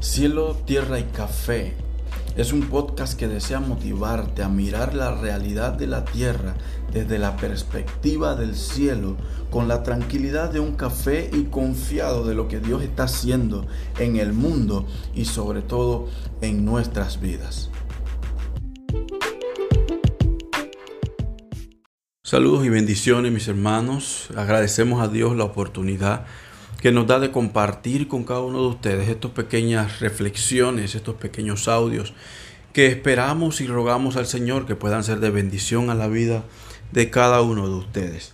Cielo, 0.00 0.56
Tierra 0.66 0.98
y 0.98 1.04
Café 1.04 1.74
es 2.36 2.52
un 2.52 2.62
podcast 2.62 3.16
que 3.16 3.28
desea 3.28 3.60
motivarte 3.60 4.42
a 4.42 4.48
mirar 4.48 4.94
la 4.94 5.14
realidad 5.14 5.72
de 5.72 5.86
la 5.86 6.04
tierra 6.04 6.54
desde 6.92 7.20
la 7.20 7.36
perspectiva 7.36 8.34
del 8.34 8.56
cielo, 8.56 9.16
con 9.50 9.68
la 9.68 9.84
tranquilidad 9.84 10.50
de 10.50 10.58
un 10.58 10.74
café 10.74 11.30
y 11.32 11.44
confiado 11.44 12.24
de 12.24 12.34
lo 12.34 12.48
que 12.48 12.58
Dios 12.58 12.82
está 12.82 13.04
haciendo 13.04 13.68
en 14.00 14.16
el 14.16 14.32
mundo 14.32 14.84
y 15.14 15.26
sobre 15.26 15.62
todo 15.62 16.08
en 16.40 16.64
nuestras 16.64 17.20
vidas. 17.20 17.70
Saludos 22.26 22.64
y 22.64 22.70
bendiciones 22.70 23.30
mis 23.32 23.48
hermanos. 23.48 24.28
Agradecemos 24.34 25.02
a 25.02 25.08
Dios 25.08 25.36
la 25.36 25.44
oportunidad 25.44 26.24
que 26.80 26.90
nos 26.90 27.06
da 27.06 27.20
de 27.20 27.30
compartir 27.30 28.08
con 28.08 28.24
cada 28.24 28.40
uno 28.40 28.62
de 28.62 28.68
ustedes 28.68 29.10
estas 29.10 29.32
pequeñas 29.32 30.00
reflexiones, 30.00 30.94
estos 30.94 31.16
pequeños 31.16 31.68
audios 31.68 32.14
que 32.72 32.86
esperamos 32.86 33.60
y 33.60 33.66
rogamos 33.66 34.16
al 34.16 34.26
Señor 34.26 34.64
que 34.64 34.74
puedan 34.74 35.04
ser 35.04 35.20
de 35.20 35.28
bendición 35.28 35.90
a 35.90 35.94
la 35.94 36.08
vida 36.08 36.44
de 36.92 37.10
cada 37.10 37.42
uno 37.42 37.68
de 37.68 37.74
ustedes. 37.74 38.32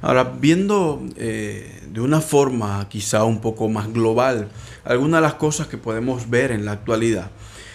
Ahora, 0.00 0.22
viendo 0.38 1.02
eh, 1.16 1.82
de 1.90 2.00
una 2.00 2.20
forma 2.20 2.88
quizá 2.88 3.24
un 3.24 3.40
poco 3.40 3.68
más 3.68 3.92
global 3.92 4.48
algunas 4.84 5.20
de 5.20 5.26
las 5.26 5.34
cosas 5.34 5.66
que 5.66 5.76
podemos 5.76 6.30
ver 6.30 6.52
en 6.52 6.64
la 6.64 6.70
actualidad, 6.70 7.32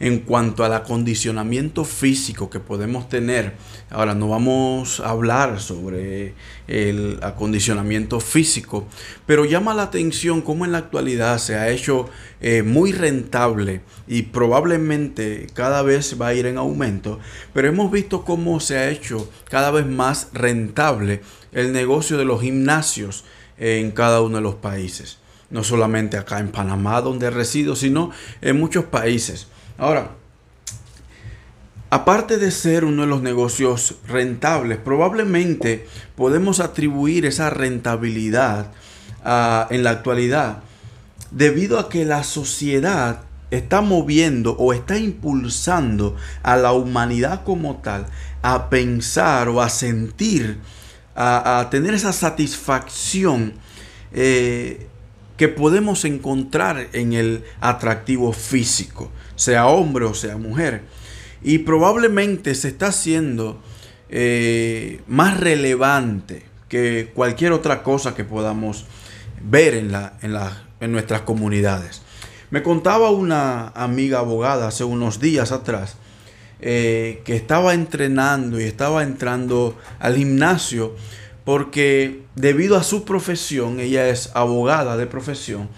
en 0.00 0.20
cuanto 0.20 0.64
al 0.64 0.72
acondicionamiento 0.72 1.84
físico 1.84 2.48
que 2.48 2.58
podemos 2.58 3.08
tener. 3.10 3.54
Ahora 3.90 4.14
no 4.14 4.28
vamos 4.28 4.98
a 5.00 5.10
hablar 5.10 5.60
sobre 5.60 6.34
el 6.66 7.18
acondicionamiento 7.22 8.18
físico, 8.18 8.88
pero 9.26 9.44
llama 9.44 9.74
la 9.74 9.82
atención 9.82 10.40
cómo 10.40 10.64
en 10.64 10.72
la 10.72 10.78
actualidad 10.78 11.38
se 11.38 11.56
ha 11.56 11.68
hecho 11.68 12.08
eh, 12.40 12.62
muy 12.62 12.92
rentable 12.92 13.82
y 14.08 14.22
probablemente 14.22 15.46
cada 15.52 15.82
vez 15.82 16.20
va 16.20 16.28
a 16.28 16.34
ir 16.34 16.46
en 16.46 16.56
aumento, 16.56 17.20
pero 17.52 17.68
hemos 17.68 17.92
visto 17.92 18.24
cómo 18.24 18.58
se 18.58 18.78
ha 18.78 18.88
hecho 18.88 19.30
cada 19.50 19.70
vez 19.70 19.86
más 19.86 20.28
rentable 20.32 21.20
el 21.52 21.72
negocio 21.72 22.16
de 22.16 22.24
los 22.24 22.40
gimnasios 22.40 23.24
en 23.58 23.90
cada 23.90 24.22
uno 24.22 24.36
de 24.36 24.42
los 24.42 24.54
países 24.54 25.18
no 25.50 25.64
solamente 25.64 26.16
acá 26.16 26.38
en 26.38 26.52
Panamá 26.52 27.00
donde 27.00 27.28
resido, 27.28 27.76
sino 27.76 28.12
en 28.40 28.58
muchos 28.58 28.84
países. 28.84 29.48
Ahora, 29.80 30.10
aparte 31.88 32.36
de 32.36 32.50
ser 32.50 32.84
uno 32.84 33.00
de 33.00 33.08
los 33.08 33.22
negocios 33.22 33.94
rentables, 34.06 34.76
probablemente 34.76 35.86
podemos 36.16 36.60
atribuir 36.60 37.24
esa 37.24 37.48
rentabilidad 37.48 38.72
ah, 39.24 39.66
en 39.70 39.82
la 39.82 39.90
actualidad 39.90 40.58
debido 41.30 41.78
a 41.78 41.88
que 41.88 42.04
la 42.04 42.24
sociedad 42.24 43.22
está 43.50 43.80
moviendo 43.80 44.54
o 44.58 44.74
está 44.74 44.98
impulsando 44.98 46.14
a 46.42 46.56
la 46.56 46.72
humanidad 46.72 47.42
como 47.44 47.76
tal 47.76 48.04
a 48.42 48.68
pensar 48.68 49.48
o 49.48 49.62
a 49.62 49.70
sentir, 49.70 50.58
a, 51.16 51.68
tener 51.70 51.94
esa 51.94 52.12
satisfacción 52.12 53.54
eh, 54.12 54.88
que 55.38 55.48
podemos 55.48 56.04
encontrar 56.04 56.88
en 56.92 57.14
el 57.14 57.44
atractivo 57.62 58.34
físico 58.34 59.10
sea 59.40 59.66
hombre 59.66 60.04
o 60.04 60.12
sea 60.12 60.36
mujer. 60.36 60.82
Y 61.42 61.58
probablemente 61.58 62.54
se 62.54 62.68
está 62.68 62.88
haciendo 62.88 63.62
eh, 64.10 65.00
más 65.06 65.40
relevante 65.40 66.42
que 66.68 67.10
cualquier 67.14 67.52
otra 67.52 67.82
cosa 67.82 68.14
que 68.14 68.24
podamos 68.24 68.84
ver 69.42 69.74
en, 69.74 69.90
la, 69.90 70.18
en, 70.20 70.36
en 70.80 70.92
nuestras 70.92 71.22
comunidades. 71.22 72.02
Me 72.50 72.62
contaba 72.62 73.10
una 73.10 73.68
amiga 73.68 74.18
abogada 74.18 74.68
hace 74.68 74.84
unos 74.84 75.20
días 75.20 75.52
atrás 75.52 75.96
eh, 76.60 77.22
que 77.24 77.34
estaba 77.34 77.72
entrenando 77.72 78.60
y 78.60 78.64
estaba 78.64 79.02
entrando 79.02 79.78
al 79.98 80.16
gimnasio 80.16 80.94
porque 81.44 82.24
debido 82.34 82.76
a 82.76 82.82
su 82.82 83.04
profesión, 83.04 83.80
ella 83.80 84.08
es 84.10 84.30
abogada 84.34 84.98
de 84.98 85.06
profesión, 85.06 85.70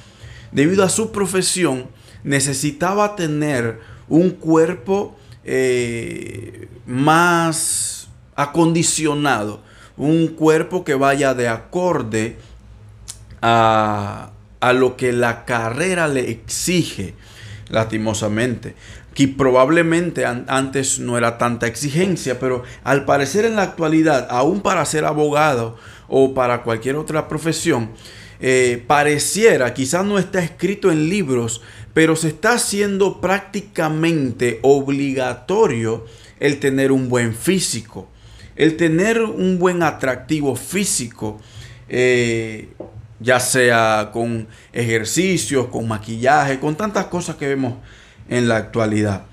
debido 0.50 0.82
a 0.82 0.88
su 0.88 1.12
profesión, 1.12 1.86
necesitaba 2.24 3.16
tener 3.16 3.80
un 4.08 4.30
cuerpo 4.30 5.16
eh, 5.44 6.68
más 6.86 8.08
acondicionado, 8.36 9.60
un 9.96 10.28
cuerpo 10.28 10.84
que 10.84 10.94
vaya 10.94 11.34
de 11.34 11.48
acorde 11.48 12.36
a, 13.40 14.30
a 14.60 14.72
lo 14.72 14.96
que 14.96 15.12
la 15.12 15.44
carrera 15.44 16.08
le 16.08 16.30
exige, 16.30 17.14
lastimosamente. 17.68 18.74
Que 19.14 19.28
probablemente 19.28 20.24
antes 20.24 20.98
no 20.98 21.18
era 21.18 21.36
tanta 21.36 21.66
exigencia, 21.66 22.40
pero 22.40 22.62
al 22.82 23.04
parecer 23.04 23.44
en 23.44 23.56
la 23.56 23.62
actualidad, 23.62 24.26
aún 24.30 24.62
para 24.62 24.84
ser 24.86 25.04
abogado 25.04 25.76
o 26.08 26.32
para 26.32 26.62
cualquier 26.62 26.96
otra 26.96 27.28
profesión, 27.28 27.90
eh, 28.44 28.82
pareciera, 28.88 29.72
quizás 29.72 30.04
no 30.04 30.18
está 30.18 30.42
escrito 30.42 30.90
en 30.90 31.08
libros, 31.08 31.62
pero 31.94 32.16
se 32.16 32.26
está 32.26 32.54
haciendo 32.54 33.20
prácticamente 33.20 34.58
obligatorio 34.62 36.04
el 36.40 36.58
tener 36.58 36.90
un 36.90 37.08
buen 37.08 37.36
físico, 37.36 38.08
el 38.56 38.76
tener 38.76 39.22
un 39.22 39.60
buen 39.60 39.84
atractivo 39.84 40.56
físico, 40.56 41.40
eh, 41.88 42.70
ya 43.20 43.38
sea 43.38 44.10
con 44.12 44.48
ejercicios, 44.72 45.68
con 45.68 45.86
maquillaje, 45.86 46.58
con 46.58 46.74
tantas 46.74 47.04
cosas 47.06 47.36
que 47.36 47.46
vemos 47.46 47.74
en 48.28 48.48
la 48.48 48.56
actualidad. 48.56 49.26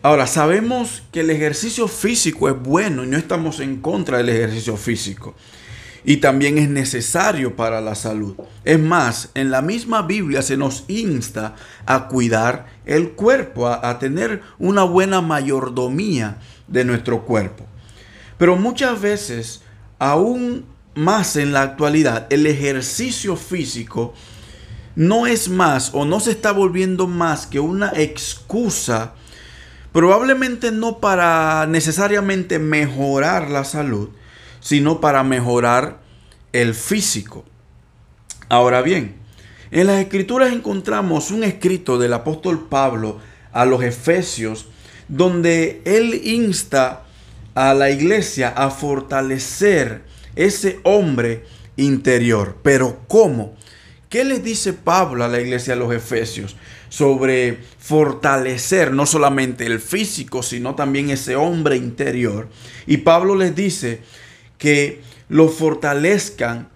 Ahora, 0.00 0.26
sabemos 0.26 1.02
que 1.12 1.20
el 1.20 1.28
ejercicio 1.28 1.86
físico 1.88 2.48
es 2.48 2.58
bueno 2.58 3.04
y 3.04 3.06
no 3.06 3.18
estamos 3.18 3.60
en 3.60 3.82
contra 3.82 4.16
del 4.16 4.30
ejercicio 4.30 4.78
físico 4.78 5.34
y 6.08 6.16
también 6.16 6.56
es 6.56 6.70
necesario 6.70 7.54
para 7.54 7.82
la 7.82 7.94
salud. 7.94 8.34
Es 8.64 8.80
más, 8.80 9.28
en 9.34 9.50
la 9.50 9.60
misma 9.60 10.00
Biblia 10.00 10.40
se 10.40 10.56
nos 10.56 10.84
insta 10.88 11.54
a 11.84 12.08
cuidar 12.08 12.64
el 12.86 13.10
cuerpo, 13.10 13.68
a, 13.68 13.98
tener 13.98 14.40
una 14.58 14.84
buena 14.84 15.20
mayordomía 15.20 16.38
de 16.66 16.86
nuestro 16.86 17.26
cuerpo. 17.26 17.66
Pero 18.38 18.56
muchas 18.56 18.98
veces, 19.02 19.60
aún 19.98 20.64
más 20.94 21.36
en 21.36 21.52
la 21.52 21.60
actualidad, 21.60 22.26
el 22.30 22.46
ejercicio 22.46 23.36
físico 23.36 24.14
no 24.96 25.26
es 25.26 25.50
más 25.50 25.90
o 25.92 26.06
no 26.06 26.20
se 26.20 26.30
está 26.30 26.52
volviendo 26.52 27.06
más 27.06 27.46
que 27.46 27.60
una 27.60 27.92
excusa, 27.94 29.12
probablemente 29.92 30.72
no 30.72 31.00
para 31.00 31.66
necesariamente 31.66 32.58
mejorar 32.58 33.50
la 33.50 33.64
salud, 33.64 34.08
sino 34.60 35.00
para 35.00 35.22
mejorar 35.22 36.00
el 36.52 36.74
físico. 36.74 37.44
Ahora 38.48 38.82
bien, 38.82 39.16
en 39.70 39.86
las 39.86 40.00
escrituras 40.00 40.52
encontramos 40.52 41.30
un 41.30 41.44
escrito 41.44 41.98
del 41.98 42.14
apóstol 42.14 42.68
Pablo 42.68 43.18
a 43.52 43.66
los 43.66 43.82
Efesios, 43.82 44.68
donde 45.08 45.82
él 45.84 46.20
insta 46.24 47.04
a 47.54 47.74
la 47.74 47.90
iglesia 47.90 48.48
a 48.50 48.70
fortalecer 48.70 50.02
ese 50.36 50.80
hombre 50.84 51.44
interior. 51.76 52.56
Pero 52.62 53.00
¿cómo? 53.08 53.56
¿Qué 54.08 54.24
les 54.24 54.42
dice 54.42 54.72
Pablo 54.72 55.24
a 55.24 55.28
la 55.28 55.40
iglesia 55.40 55.74
de 55.74 55.80
los 55.80 55.92
Efesios 55.92 56.56
sobre 56.88 57.58
fortalecer 57.78 58.92
no 58.92 59.04
solamente 59.04 59.66
el 59.66 59.80
físico, 59.80 60.42
sino 60.42 60.74
también 60.74 61.10
ese 61.10 61.36
hombre 61.36 61.76
interior? 61.76 62.48
Y 62.86 62.98
Pablo 62.98 63.34
les 63.34 63.54
dice 63.54 64.00
que 64.58 65.00
lo 65.28 65.48
fortalezcan 65.48 66.68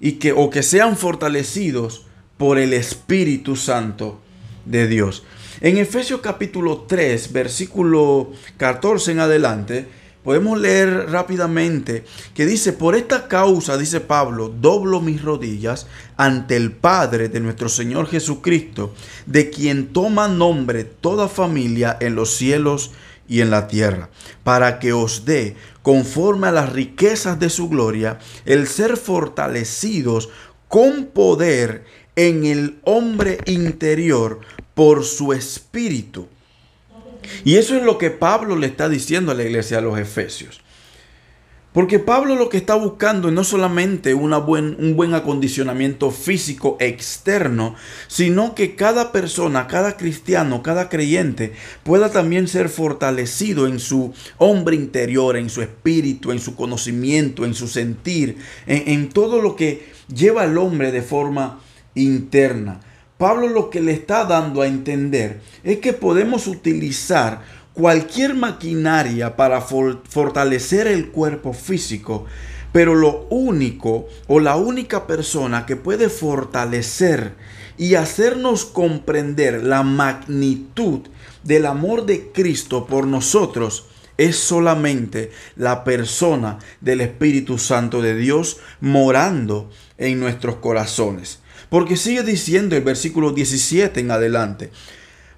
y 0.00 0.12
que 0.12 0.32
o 0.32 0.50
que 0.50 0.62
sean 0.62 0.96
fortalecidos 0.96 2.06
por 2.36 2.58
el 2.58 2.72
Espíritu 2.72 3.56
Santo 3.56 4.20
de 4.64 4.86
Dios. 4.86 5.24
En 5.60 5.76
Efesios 5.76 6.20
capítulo 6.20 6.86
3, 6.88 7.32
versículo 7.32 8.32
14 8.56 9.12
en 9.12 9.20
adelante, 9.20 9.86
podemos 10.24 10.58
leer 10.58 11.10
rápidamente 11.10 12.04
que 12.34 12.46
dice, 12.46 12.72
por 12.72 12.96
esta 12.96 13.28
causa, 13.28 13.76
dice 13.78 14.00
Pablo, 14.00 14.48
doblo 14.48 15.00
mis 15.00 15.22
rodillas 15.22 15.86
ante 16.16 16.56
el 16.56 16.72
Padre 16.72 17.28
de 17.28 17.40
nuestro 17.40 17.68
Señor 17.68 18.08
Jesucristo, 18.08 18.94
de 19.26 19.50
quien 19.50 19.92
toma 19.92 20.26
nombre 20.26 20.84
toda 20.84 21.28
familia 21.28 21.96
en 22.00 22.16
los 22.16 22.34
cielos 22.34 22.90
y 23.28 23.40
en 23.40 23.50
la 23.50 23.68
tierra, 23.68 24.10
para 24.44 24.78
que 24.78 24.92
os 24.92 25.24
dé, 25.24 25.56
conforme 25.82 26.48
a 26.48 26.52
las 26.52 26.72
riquezas 26.72 27.38
de 27.38 27.50
su 27.50 27.68
gloria, 27.68 28.18
el 28.44 28.66
ser 28.66 28.96
fortalecidos 28.96 30.30
con 30.68 31.06
poder 31.06 31.84
en 32.16 32.44
el 32.44 32.80
hombre 32.84 33.38
interior 33.46 34.40
por 34.74 35.04
su 35.04 35.32
espíritu. 35.32 36.28
Y 37.44 37.56
eso 37.56 37.76
es 37.76 37.82
lo 37.82 37.98
que 37.98 38.10
Pablo 38.10 38.56
le 38.56 38.66
está 38.66 38.88
diciendo 38.88 39.32
a 39.32 39.34
la 39.34 39.44
iglesia 39.44 39.78
de 39.78 39.82
los 39.84 39.98
Efesios. 39.98 40.61
Porque 41.72 41.98
Pablo 41.98 42.36
lo 42.36 42.50
que 42.50 42.58
está 42.58 42.74
buscando 42.74 43.30
no 43.30 43.44
solamente 43.44 44.12
buen, 44.12 44.76
un 44.78 44.94
buen 44.94 45.14
acondicionamiento 45.14 46.10
físico 46.10 46.76
externo, 46.80 47.76
sino 48.08 48.54
que 48.54 48.74
cada 48.76 49.10
persona, 49.10 49.66
cada 49.68 49.96
cristiano, 49.96 50.62
cada 50.62 50.90
creyente 50.90 51.54
pueda 51.82 52.10
también 52.10 52.46
ser 52.46 52.68
fortalecido 52.68 53.66
en 53.66 53.80
su 53.80 54.12
hombre 54.36 54.76
interior, 54.76 55.38
en 55.38 55.48
su 55.48 55.62
espíritu, 55.62 56.30
en 56.30 56.40
su 56.40 56.56
conocimiento, 56.56 57.46
en 57.46 57.54
su 57.54 57.66
sentir, 57.68 58.36
en, 58.66 58.88
en 58.88 59.08
todo 59.08 59.40
lo 59.40 59.56
que 59.56 59.90
lleva 60.14 60.42
al 60.42 60.58
hombre 60.58 60.92
de 60.92 61.00
forma 61.00 61.60
interna. 61.94 62.80
Pablo 63.16 63.48
lo 63.48 63.70
que 63.70 63.80
le 63.80 63.92
está 63.92 64.24
dando 64.24 64.60
a 64.60 64.66
entender 64.66 65.40
es 65.62 65.78
que 65.78 65.92
podemos 65.92 66.48
utilizar 66.48 67.61
cualquier 67.74 68.34
maquinaria 68.34 69.36
para 69.36 69.60
fortalecer 69.60 70.86
el 70.86 71.10
cuerpo 71.10 71.52
físico, 71.52 72.26
pero 72.72 72.94
lo 72.94 73.26
único 73.30 74.08
o 74.26 74.40
la 74.40 74.56
única 74.56 75.06
persona 75.06 75.66
que 75.66 75.76
puede 75.76 76.08
fortalecer 76.08 77.34
y 77.78 77.94
hacernos 77.94 78.64
comprender 78.64 79.64
la 79.64 79.82
magnitud 79.82 81.00
del 81.42 81.66
amor 81.66 82.06
de 82.06 82.30
Cristo 82.32 82.86
por 82.86 83.06
nosotros 83.06 83.86
es 84.18 84.36
solamente 84.36 85.32
la 85.56 85.84
persona 85.84 86.58
del 86.80 87.00
Espíritu 87.00 87.58
Santo 87.58 88.02
de 88.02 88.14
Dios 88.14 88.58
morando 88.80 89.70
en 89.98 90.20
nuestros 90.20 90.56
corazones. 90.56 91.40
Porque 91.70 91.96
sigue 91.96 92.22
diciendo 92.22 92.76
el 92.76 92.82
versículo 92.82 93.32
17 93.32 94.00
en 94.00 94.10
adelante, 94.10 94.70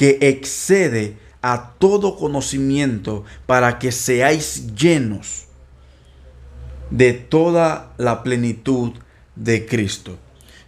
que 0.00 0.16
excede 0.22 1.18
a 1.42 1.74
todo 1.78 2.16
conocimiento 2.16 3.26
para 3.44 3.78
que 3.78 3.92
seáis 3.92 4.74
llenos 4.74 5.44
de 6.88 7.12
toda 7.12 7.92
la 7.98 8.22
plenitud 8.22 8.92
de 9.36 9.66
Cristo. 9.66 10.16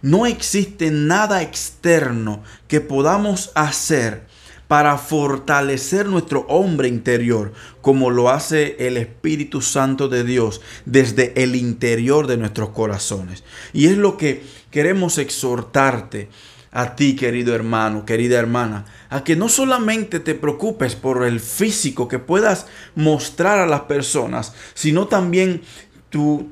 No 0.03 0.27
existe 0.27 0.91
nada 0.91 1.41
externo 1.41 2.43
que 2.67 2.79
podamos 2.79 3.49
hacer 3.55 4.27
para 4.67 4.99
fortalecer 4.99 6.05
nuestro 6.05 6.41
hombre 6.41 6.87
interior, 6.87 7.53
como 7.81 8.11
lo 8.11 8.29
hace 8.29 8.75
el 8.85 8.97
Espíritu 8.97 9.61
Santo 9.61 10.09
de 10.09 10.23
Dios 10.23 10.61
desde 10.85 11.33
el 11.41 11.55
interior 11.55 12.27
de 12.27 12.37
nuestros 12.37 12.69
corazones. 12.69 13.43
Y 13.73 13.87
es 13.87 13.97
lo 13.97 14.15
que 14.15 14.43
queremos 14.69 15.17
exhortarte 15.17 16.29
a 16.73 16.95
ti, 16.95 17.15
querido 17.15 17.53
hermano, 17.53 18.03
querida 18.03 18.39
hermana, 18.39 18.85
a 19.09 19.23
que 19.23 19.35
no 19.35 19.47
solamente 19.47 20.19
te 20.19 20.33
preocupes 20.33 20.95
por 20.95 21.23
el 21.23 21.39
físico 21.39 22.07
que 22.07 22.17
puedas 22.17 22.65
mostrar 22.95 23.59
a 23.59 23.67
las 23.67 23.81
personas, 23.81 24.53
sino 24.73 25.07
también 25.07 25.61
tu, 26.09 26.49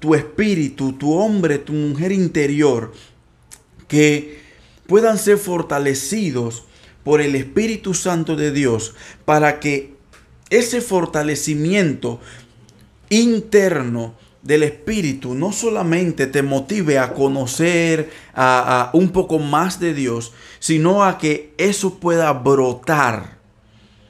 tu, 0.00 0.14
espíritu, 0.14 0.92
tu 0.92 1.12
hombre, 1.14 1.58
tu 1.58 1.72
mujer 1.72 2.12
interior, 2.12 2.92
que 3.88 4.40
puedan 4.86 5.18
ser 5.18 5.38
fortalecidos 5.38 6.64
por 7.02 7.20
el 7.20 7.34
Espíritu 7.34 7.94
Santo 7.94 8.36
de 8.36 8.50
Dios 8.50 8.94
para 9.24 9.60
que 9.60 9.94
ese 10.50 10.80
fortalecimiento 10.80 12.20
interno 13.08 14.14
del 14.44 14.62
Espíritu 14.62 15.34
no 15.34 15.52
solamente 15.52 16.26
te 16.26 16.42
motive 16.42 16.98
a 16.98 17.14
conocer 17.14 18.10
a, 18.34 18.90
un 18.92 19.08
poco 19.08 19.38
más 19.38 19.80
de 19.80 19.94
Dios, 19.94 20.32
sino 20.60 21.02
a 21.02 21.18
que 21.18 21.54
eso 21.56 21.98
pueda 21.98 22.32
brotar 22.32 23.38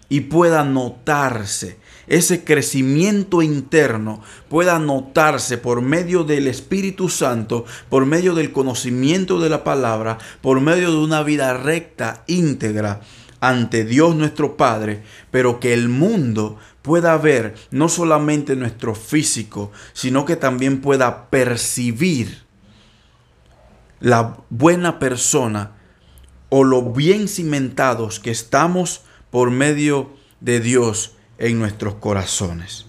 y 0.09 0.21
pueda 0.21 0.65
notarse. 0.65 1.79
Ese 2.07 2.45
crecimiento 2.45 3.41
interno 3.41 4.21
pueda 4.51 4.79
notarse 4.79 5.57
por 5.57 5.81
medio 5.81 6.25
del 6.25 6.49
Espíritu 6.49 7.09
Santo, 7.09 7.65
por 7.89 8.05
medio 8.05 8.35
del 8.35 8.53
conocimiento 8.53 9.41
de 9.41 9.49
la 9.49 9.65
palabra, 9.65 10.19
por 10.43 10.61
medio 10.61 10.91
de 10.91 10.99
una 10.99 11.23
vida 11.23 11.57
recta, 11.57 12.25
íntegra 12.27 13.01
ante 13.49 13.85
Dios 13.85 14.17
nuestro 14.17 14.57
Padre, 14.57 15.03
pero 15.31 15.61
que 15.61 15.75
el 15.75 15.91
mundo 15.91 16.59
pueda 16.81 17.17
ver 17.19 17.55
no 17.71 17.89
solamente 17.91 18.57
nuestro 18.57 18.95
físico, 18.95 19.71
sino 19.93 20.25
que 20.25 20.37
también 20.37 20.81
pueda 20.81 21.29
percibir 21.29 22.45
la 24.01 24.39
buena 24.49 24.99
persona 24.99 25.73
o 26.49 26.65
lo 26.65 26.93
bien 26.93 27.29
cimentados 27.29 28.19
que 28.19 28.31
estamos 28.31 29.03
por 29.31 29.51
medio 29.51 30.15
de 30.41 30.61
Dios 30.61 31.17
en 31.37 31.59
nuestros 31.59 31.97
corazones. 31.97 32.87